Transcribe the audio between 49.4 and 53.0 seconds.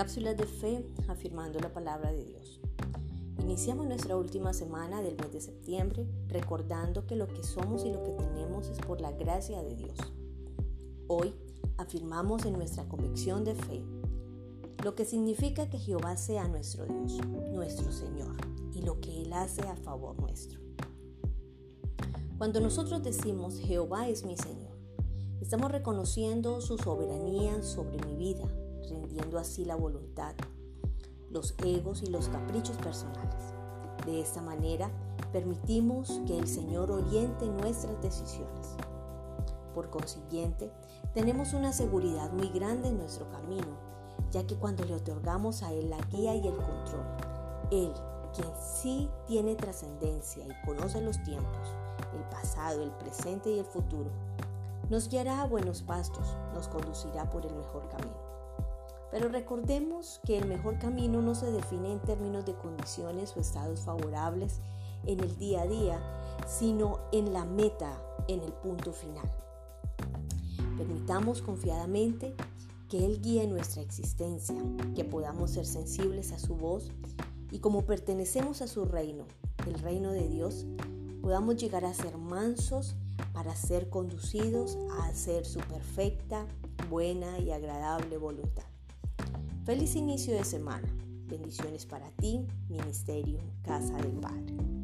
trascendencia y conoce los tiempos, el pasado, el